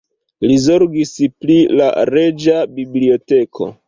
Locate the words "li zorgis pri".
0.51-1.57